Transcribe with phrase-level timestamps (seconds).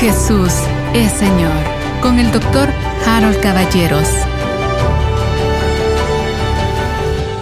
[0.00, 0.54] Jesús
[0.94, 1.52] es Señor
[2.00, 2.70] con el doctor
[3.04, 4.08] Harold Caballeros.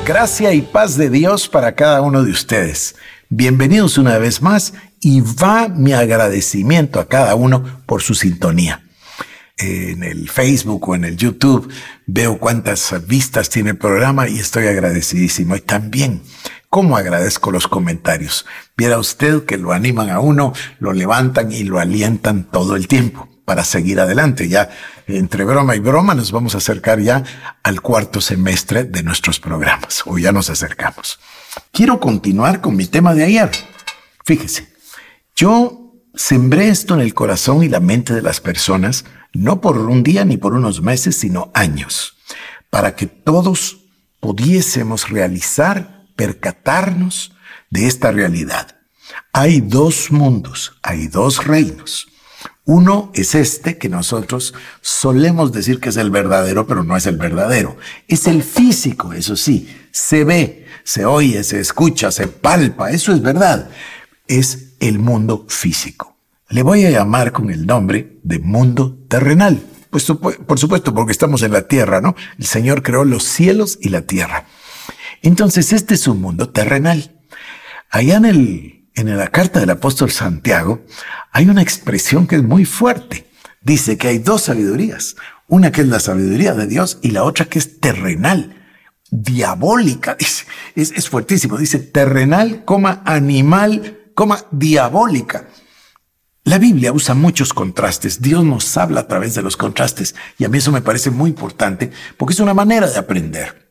[0.04, 2.96] Gracia y paz de Dios para cada uno de ustedes.
[3.29, 8.82] Bienvenidos una vez más y va mi agradecimiento a cada uno por su sintonía.
[9.56, 11.72] En el Facebook o en el YouTube
[12.06, 15.54] veo cuántas vistas tiene el programa y estoy agradecidísimo.
[15.54, 16.22] Y también,
[16.71, 18.46] cómo agradezco los comentarios.
[18.77, 23.29] Viera usted que lo animan a uno, lo levantan y lo alientan todo el tiempo
[23.45, 24.48] para seguir adelante.
[24.48, 24.69] Ya
[25.06, 27.25] entre broma y broma nos vamos a acercar ya
[27.62, 31.19] al cuarto semestre de nuestros programas, o ya nos acercamos.
[31.73, 33.50] Quiero continuar con mi tema de ayer.
[34.25, 34.69] Fíjese,
[35.34, 40.03] yo sembré esto en el corazón y la mente de las personas, no por un
[40.03, 42.19] día ni por unos meses, sino años,
[42.69, 43.78] para que todos
[44.20, 47.32] pudiésemos realizar, percatarnos
[47.70, 48.77] de esta realidad.
[49.32, 52.08] Hay dos mundos, hay dos reinos.
[52.64, 54.52] Uno es este que nosotros
[54.83, 57.78] solemos decir que es el verdadero, pero no es el verdadero.
[58.08, 63.22] Es el físico, eso sí, se ve, se oye, se escucha, se palpa, eso es
[63.22, 63.70] verdad.
[64.27, 66.16] Es el mundo físico.
[66.48, 69.62] Le voy a llamar con el nombre de mundo terrenal.
[69.88, 72.16] Pues por supuesto, porque estamos en la tierra, ¿no?
[72.38, 74.47] El Señor creó los cielos y la tierra.
[75.22, 77.20] Entonces, este es un mundo terrenal.
[77.91, 80.84] Allá en el en la carta del apóstol Santiago
[81.30, 83.30] hay una expresión que es muy fuerte.
[83.60, 85.14] Dice que hay dos sabidurías.
[85.47, 88.56] Una que es la sabiduría de Dios y la otra que es terrenal,
[89.10, 90.16] diabólica.
[90.19, 91.58] Es, es fuertísimo.
[91.58, 95.47] Dice terrenal, coma, animal, coma, diabólica.
[96.42, 98.20] La Biblia usa muchos contrastes.
[98.20, 100.16] Dios nos habla a través de los contrastes.
[100.38, 103.67] Y a mí eso me parece muy importante porque es una manera de aprender.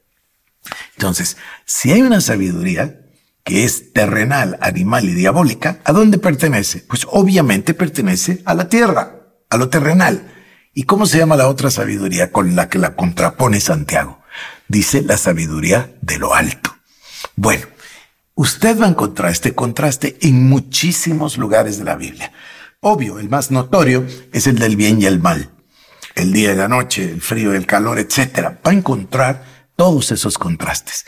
[0.96, 3.02] Entonces, si hay una sabiduría,
[3.48, 6.80] que es terrenal, animal y diabólica, ¿a dónde pertenece?
[6.80, 10.34] Pues obviamente pertenece a la tierra, a lo terrenal.
[10.74, 14.20] ¿Y cómo se llama la otra sabiduría con la que la contrapone Santiago?
[14.68, 16.76] Dice la sabiduría de lo alto.
[17.38, 17.68] Bueno,
[18.36, 22.34] usted va a encontrar este contraste en muchísimos lugares de la Biblia.
[22.82, 25.52] Obvio, el más notorio es el del bien y el mal.
[26.16, 28.58] El día y la noche, el frío y el calor, etc.
[28.66, 31.06] Va a encontrar todos esos contrastes.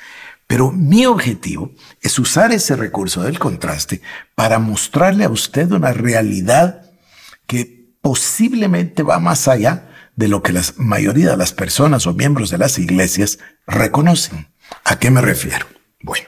[0.48, 4.02] Pero mi objetivo es usar ese recurso del contraste
[4.36, 6.90] para mostrarle a usted una realidad
[7.46, 12.50] que posiblemente va más allá de lo que la mayoría de las personas o miembros
[12.50, 14.48] de las iglesias reconocen.
[14.86, 15.68] ¿A qué me refiero?
[16.02, 16.28] Bueno,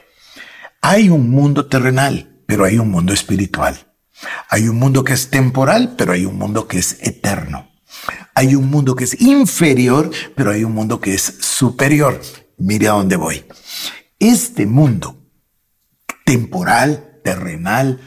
[0.82, 3.92] hay un mundo terrenal, pero hay un mundo espiritual.
[4.48, 7.71] Hay un mundo que es temporal, pero hay un mundo que es eterno.
[8.34, 12.20] Hay un mundo que es inferior, pero hay un mundo que es superior.
[12.58, 13.44] Mire a dónde voy
[14.22, 15.16] este mundo
[16.24, 18.00] temporal, terrenal,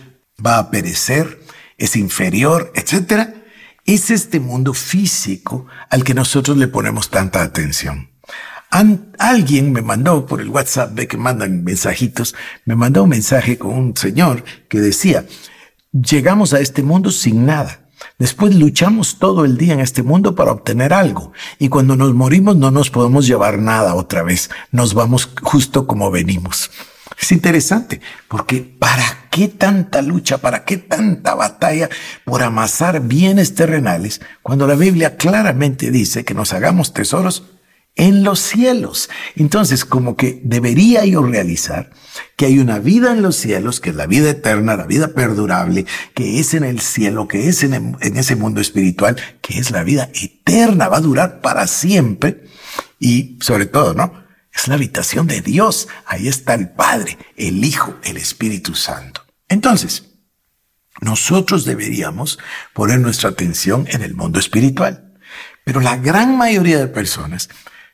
[0.43, 1.41] va a perecer,
[1.77, 3.35] es inferior, etc.,
[3.85, 8.09] es este mundo físico al que nosotros le ponemos tanta atención.
[9.19, 12.33] alguien me mandó por el WhatsApp, ve que mandan mensajitos,
[12.63, 15.25] me mandó un mensaje con un señor que decía,
[15.91, 17.84] llegamos a este mundo sin nada.
[18.17, 21.33] Después luchamos todo el día en este mundo para obtener algo.
[21.59, 26.11] Y cuando nos morimos no nos podemos llevar nada otra vez, nos vamos justo como
[26.11, 26.71] venimos.
[27.19, 31.89] Es interesante porque ¿para qué tanta lucha, para qué tanta batalla
[32.23, 37.54] por amasar bienes terrenales cuando la Biblia claramente dice que nos hagamos tesoros
[37.95, 39.09] en los cielos.
[39.35, 41.91] Entonces, como que debería yo realizar
[42.35, 45.85] que hay una vida en los cielos, que es la vida eterna, la vida perdurable,
[46.13, 50.09] que es en el cielo, que es en, ese mundo espiritual, que es la vida
[50.13, 52.43] eterna, va a durar para siempre.
[52.99, 54.25] Y sobre todo, ¿no?
[54.53, 55.87] Es la habitación de Dios.
[56.05, 59.25] Ahí está el Padre, el Hijo, el Espíritu Santo.
[59.47, 60.11] Entonces,
[61.01, 62.39] nosotros deberíamos
[62.73, 65.13] poner nuestra atención en el mundo espiritual.
[65.65, 67.49] Pero la gran mayoría de personas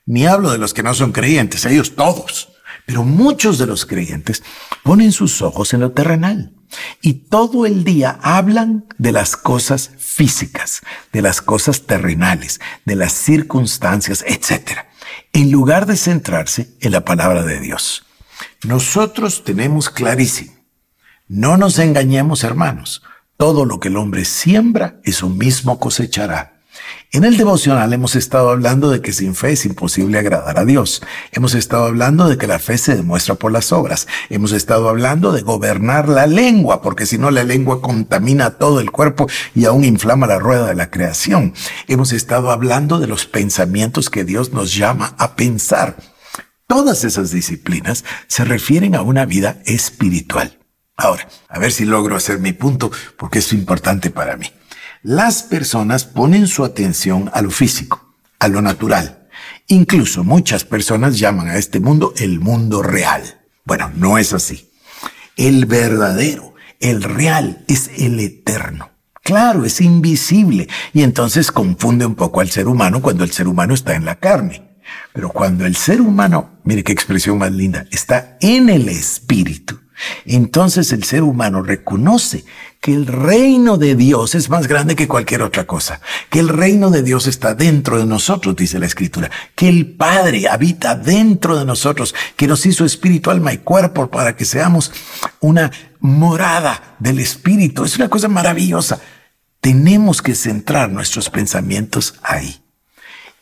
[0.06, 2.50] ni hablo de los que no son creyentes, ellos todos.
[2.86, 4.44] Pero muchos de los creyentes
[4.84, 6.54] ponen sus ojos en lo terrenal
[7.02, 10.82] y todo el día hablan de las cosas físicas,
[11.12, 14.86] de las cosas terrenales, de las circunstancias, etc.
[15.34, 18.06] En lugar de centrarse en la palabra de Dios.
[18.64, 20.54] Nosotros tenemos clarísimo.
[21.28, 23.04] No nos engañemos, hermanos.
[23.38, 26.61] Todo lo que el hombre siembra, eso mismo cosechará.
[27.14, 31.02] En el devocional hemos estado hablando de que sin fe es imposible agradar a Dios.
[31.34, 34.08] Hemos estado hablando de que la fe se demuestra por las obras.
[34.30, 38.92] Hemos estado hablando de gobernar la lengua, porque si no la lengua contamina todo el
[38.92, 41.54] cuerpo y aún inflama la rueda de la creación.
[41.90, 45.98] Hemos estado hablando de los pensamientos que Dios nos llama a pensar.
[46.66, 50.60] Todas esas disciplinas se refieren a una vida espiritual.
[50.96, 54.48] Ahora, a ver si logro hacer mi punto, porque es importante para mí.
[55.04, 59.28] Las personas ponen su atención a lo físico, a lo natural.
[59.68, 63.42] Incluso muchas personas llaman a este mundo el mundo real.
[63.66, 64.70] Bueno, no es así.
[65.38, 68.92] El verdadero, el real, es el eterno.
[69.24, 73.74] Claro, es invisible y entonces confunde un poco al ser humano cuando el ser humano
[73.74, 74.78] está en la carne.
[75.14, 79.80] Pero cuando el ser humano, mire qué expresión más linda, está en el espíritu,
[80.26, 82.46] entonces el ser humano reconoce
[82.80, 86.90] que el reino de Dios es más grande que cualquier otra cosa, que el reino
[86.90, 91.66] de Dios está dentro de nosotros, dice la escritura, que el Padre habita dentro de
[91.66, 94.92] nosotros, que nos hizo espíritu, alma y cuerpo para que seamos
[95.40, 97.84] una morada del espíritu.
[97.84, 99.00] Es una cosa maravillosa.
[99.60, 102.62] Tenemos que centrar nuestros pensamientos ahí.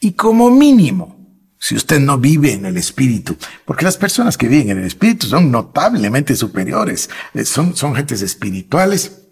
[0.01, 1.18] Y como mínimo,
[1.59, 3.35] si usted no vive en el espíritu,
[3.65, 8.21] porque las personas que viven en el espíritu son notablemente superiores, eh, son, son gentes
[8.21, 9.23] espirituales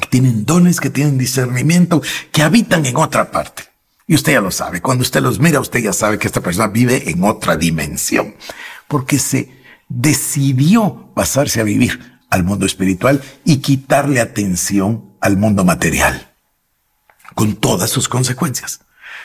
[0.00, 3.64] que tienen dones, que tienen discernimiento, que habitan en otra parte.
[4.06, 6.68] Y usted ya lo sabe, cuando usted los mira, usted ya sabe que esta persona
[6.68, 8.36] vive en otra dimensión,
[8.86, 9.50] porque se
[9.88, 16.32] decidió pasarse a vivir al mundo espiritual y quitarle atención al mundo material,
[17.34, 18.80] con todas sus consecuencias.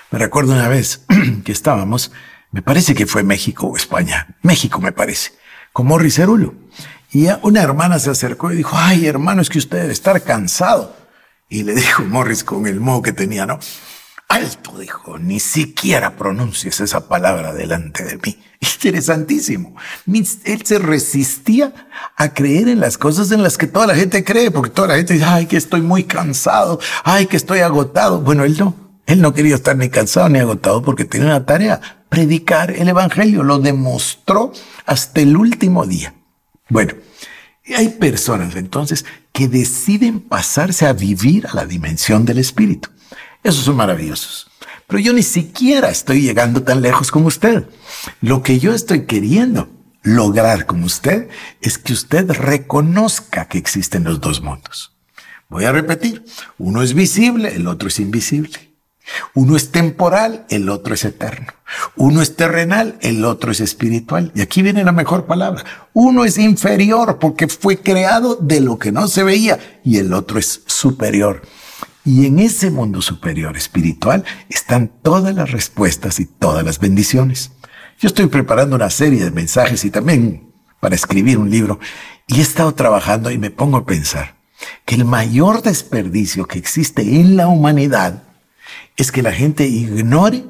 [0.09, 1.05] Me recuerdo una vez
[1.45, 2.11] que estábamos
[2.51, 5.31] me parece que fue México o España, México me parece,
[5.73, 6.53] con Morris Cerulo.
[7.11, 10.95] Y una hermana se acercó y dijo, ay hermano, es que usted debe estar cansado.
[11.49, 13.59] Y le dijo Morris con el modo que tenía, ¿no?
[14.29, 18.41] Alto, dijo, ni siquiera pronuncies esa palabra delante de mí.
[18.61, 19.75] Interesantísimo.
[20.45, 21.73] Él se resistía
[22.15, 24.95] a creer en las cosas en las que toda la gente cree, porque toda la
[24.95, 28.21] gente dice, ay, que estoy muy cansado, ay, que estoy agotado.
[28.21, 28.73] Bueno, él no.
[29.11, 33.43] Él no quería estar ni cansado ni agotado porque tenía una tarea, predicar el Evangelio.
[33.43, 34.53] Lo demostró
[34.85, 36.13] hasta el último día.
[36.69, 36.93] Bueno,
[37.75, 42.87] hay personas entonces que deciden pasarse a vivir a la dimensión del Espíritu.
[43.43, 44.49] Esos son maravillosos.
[44.87, 47.65] Pero yo ni siquiera estoy llegando tan lejos como usted.
[48.21, 49.67] Lo que yo estoy queriendo
[50.03, 51.27] lograr como usted
[51.59, 54.95] es que usted reconozca que existen los dos mundos.
[55.49, 56.23] Voy a repetir,
[56.57, 58.70] uno es visible, el otro es invisible.
[59.33, 61.47] Uno es temporal, el otro es eterno.
[61.95, 64.31] Uno es terrenal, el otro es espiritual.
[64.35, 65.63] Y aquí viene la mejor palabra.
[65.93, 70.39] Uno es inferior porque fue creado de lo que no se veía y el otro
[70.39, 71.41] es superior.
[72.03, 77.51] Y en ese mundo superior espiritual están todas las respuestas y todas las bendiciones.
[77.99, 81.79] Yo estoy preparando una serie de mensajes y también para escribir un libro
[82.27, 84.41] y he estado trabajando y me pongo a pensar
[84.85, 88.23] que el mayor desperdicio que existe en la humanidad
[88.97, 90.45] es que la gente ignore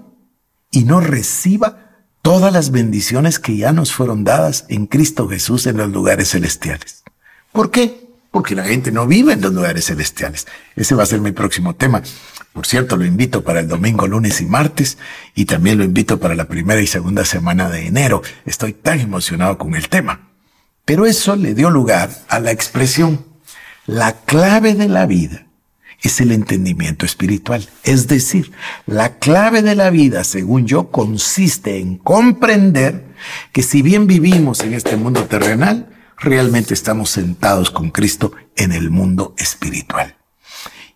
[0.72, 1.92] y no reciba
[2.22, 7.04] todas las bendiciones que ya nos fueron dadas en Cristo Jesús en los lugares celestiales.
[7.52, 8.10] ¿Por qué?
[8.32, 10.48] Porque la gente no vive en los lugares celestiales.
[10.76, 12.02] Ese va a ser mi próximo tema.
[12.54, 14.98] Por cierto, lo invito para el domingo, lunes y martes,
[15.36, 18.22] y también lo invito para la primera y segunda semana de enero.
[18.46, 20.30] Estoy tan emocionado con el tema.
[20.86, 23.26] Pero eso le dio lugar a la expresión,
[23.86, 25.48] la clave de la vida
[26.02, 27.68] es el entendimiento espiritual.
[27.84, 28.52] Es decir,
[28.86, 33.06] la clave de la vida, según yo, consiste en comprender
[33.54, 38.90] que si bien vivimos en este mundo terrenal, realmente estamos sentados con Cristo en el
[38.90, 40.18] mundo espiritual.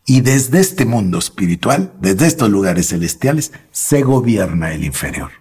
[0.06, 5.32] Y desde este mundo espiritual, desde estos lugares celestiales, se gobierna el inferior.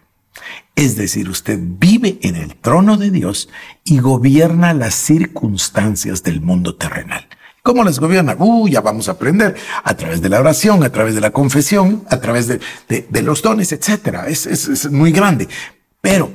[0.75, 3.49] Es decir, usted vive en el trono de Dios
[3.85, 7.29] y gobierna las circunstancias del mundo terrenal.
[7.65, 8.37] ¿Cómo les gobierna?
[8.39, 12.05] Uh, ya vamos a aprender a través de la oración, a través de la confesión,
[12.11, 14.29] a través de, los dones, etcétera.
[14.29, 15.49] Es, es muy grande.
[16.03, 16.31] Pero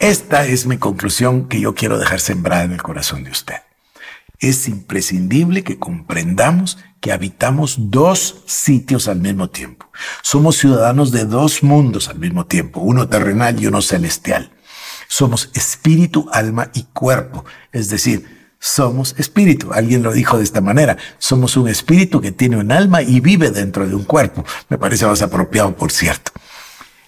[0.00, 3.58] esta es mi conclusión que yo quiero dejar sembrada en el corazón de usted.
[4.40, 9.86] Es imprescindible que comprendamos que habitamos dos sitios al mismo tiempo.
[10.20, 14.50] Somos ciudadanos de dos mundos al mismo tiempo, uno terrenal y uno celestial.
[15.06, 17.44] Somos espíritu, alma y cuerpo.
[17.70, 19.72] Es decir, somos espíritu.
[19.72, 20.98] Alguien lo dijo de esta manera.
[21.18, 24.44] Somos un espíritu que tiene un alma y vive dentro de un cuerpo.
[24.68, 26.30] Me parece más apropiado, por cierto.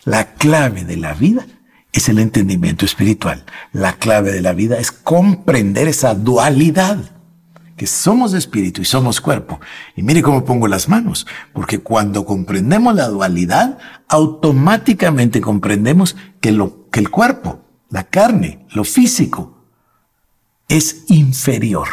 [0.04, 1.46] La clave de la vida
[1.92, 3.44] es el entendimiento espiritual.
[3.72, 6.98] La clave de la vida es comprender esa dualidad,
[7.76, 9.60] que somos espíritu y somos cuerpo.
[9.94, 13.78] Y mire cómo pongo las manos, porque cuando comprendemos la dualidad,
[14.08, 19.51] automáticamente comprendemos que, lo, que el cuerpo, la carne, lo físico,
[20.76, 21.88] es inferior.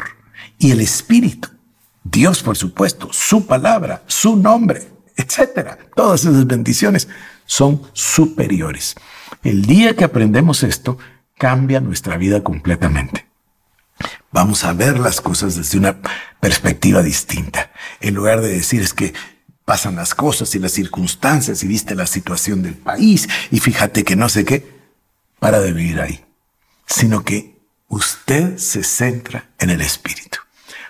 [0.57, 1.49] Y el Espíritu,
[2.03, 7.07] Dios por supuesto, su palabra, su nombre, etcétera, todas esas bendiciones
[7.45, 8.95] son superiores.
[9.43, 10.97] El día que aprendemos esto,
[11.37, 13.27] cambia nuestra vida completamente.
[14.31, 15.97] Vamos a ver las cosas desde una
[16.39, 17.71] perspectiva distinta.
[17.99, 19.13] En lugar de decir es que
[19.65, 24.15] pasan las cosas y las circunstancias y viste la situación del país y fíjate que
[24.15, 24.65] no sé qué,
[25.39, 26.23] para de vivir ahí.
[26.85, 27.58] Sino que
[27.89, 30.39] usted se centra en el espíritu.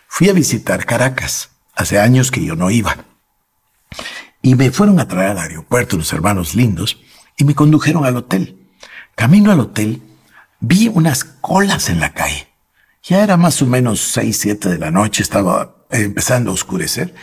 [0.08, 1.50] Fui a visitar Caracas.
[1.74, 2.98] Hace años que yo no iba.
[4.41, 7.00] Y me fueron a traer al aeropuerto unos hermanos lindos
[7.38, 8.68] y me condujeron al hotel.
[9.15, 10.01] Camino al hotel,
[10.60, 12.50] vi unas colas en la calle.
[13.03, 17.15] Ya era más o menos seis, siete de la noche, estaba empezando a oscurecer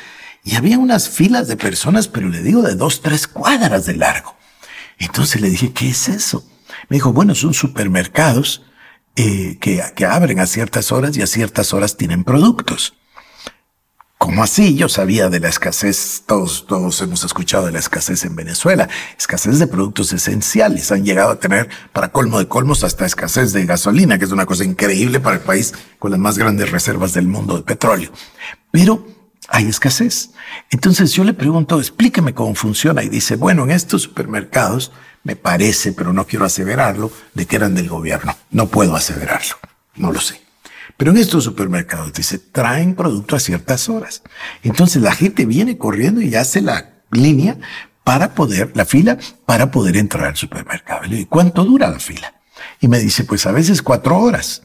[0.42, 4.37] y había unas filas de personas, pero le digo de dos, tres cuadras de largo.
[4.99, 6.49] Entonces le dije, ¿qué es eso?
[6.88, 8.62] Me dijo, bueno, son supermercados
[9.16, 12.94] eh, que, que abren a ciertas horas y a ciertas horas tienen productos.
[14.18, 14.75] ¿Cómo así?
[14.75, 19.58] Yo sabía de la escasez, todos, todos hemos escuchado de la escasez en Venezuela, escasez
[19.58, 20.90] de productos esenciales.
[20.90, 24.46] Han llegado a tener, para colmo de colmos, hasta escasez de gasolina, que es una
[24.46, 28.11] cosa increíble para el país con las más grandes reservas del mundo de petróleo.
[28.70, 29.06] Pero
[29.48, 30.30] hay escasez.
[30.70, 33.02] Entonces yo le pregunto, explíqueme cómo funciona.
[33.02, 37.74] Y dice, bueno, en estos supermercados, me parece, pero no quiero aseverarlo, de que eran
[37.74, 38.36] del gobierno.
[38.50, 39.56] No puedo aseverarlo.
[39.96, 40.40] No lo sé.
[40.96, 44.22] Pero en estos supermercados dice, traen producto a ciertas horas.
[44.62, 47.58] Entonces la gente viene corriendo y hace la línea
[48.02, 51.04] para poder, la fila, para poder entrar al supermercado.
[51.04, 52.34] Y le digo, ¿cuánto dura la fila?
[52.80, 54.62] Y me dice, pues a veces cuatro horas.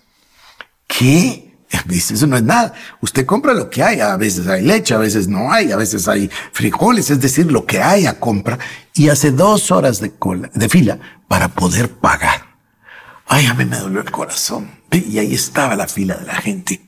[0.87, 1.50] ¿Qué?
[1.85, 2.73] Dice, eso no es nada.
[3.01, 3.99] Usted compra lo que hay.
[3.99, 7.65] A veces hay leche, a veces no hay, a veces hay frijoles, es decir, lo
[7.65, 8.59] que haya compra.
[8.93, 12.45] Y hace dos horas de cola, de fila para poder pagar.
[13.27, 14.69] Ay, a mí me dolió el corazón.
[14.91, 16.81] Y ahí estaba la fila de la gente.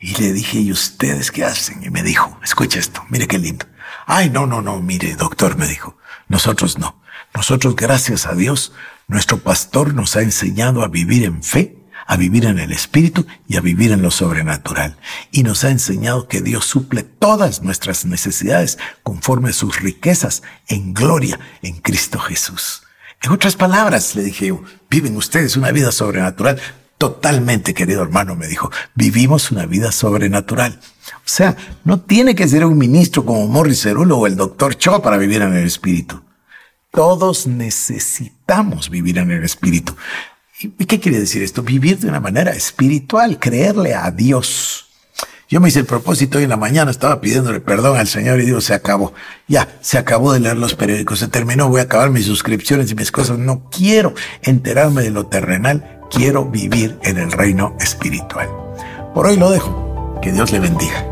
[0.00, 1.82] Y le dije, ¿y ustedes qué hacen?
[1.84, 3.66] Y me dijo, escucha esto, mire qué lindo.
[4.06, 5.96] Ay, no, no, no, mire, doctor, me dijo,
[6.28, 7.00] nosotros no.
[7.34, 8.72] Nosotros, gracias a Dios,
[9.06, 11.76] nuestro pastor nos ha enseñado a vivir en fe,
[12.10, 14.96] a vivir en el Espíritu y a vivir en lo sobrenatural.
[15.30, 20.92] Y nos ha enseñado que Dios suple todas nuestras necesidades conforme a sus riquezas en
[20.92, 22.82] gloria en Cristo Jesús.
[23.22, 24.52] En otras palabras, le dije
[24.90, 26.60] viven ustedes una vida sobrenatural.
[26.98, 30.80] Totalmente, querido hermano, me dijo, vivimos una vida sobrenatural.
[31.14, 35.00] O sea, no tiene que ser un ministro como Morris Cerulo o el doctor Cho
[35.00, 36.24] para vivir en el Espíritu.
[36.90, 39.94] Todos necesitamos vivir en el Espíritu.
[40.62, 41.62] ¿Y qué quiere decir esto?
[41.62, 44.88] Vivir de una manera espiritual, creerle a Dios.
[45.48, 48.44] Yo me hice el propósito hoy en la mañana, estaba pidiéndole perdón al Señor y
[48.44, 49.14] digo, se acabó.
[49.48, 52.94] Ya, se acabó de leer los periódicos, se terminó, voy a acabar mis suscripciones y
[52.94, 53.38] mis cosas.
[53.38, 58.48] No quiero enterarme de lo terrenal, quiero vivir en el reino espiritual.
[59.14, 60.18] Por hoy lo dejo.
[60.20, 61.06] Que Dios le bendiga.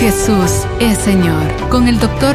[0.00, 1.52] Jesús es Señor.
[1.68, 2.34] Con el doctor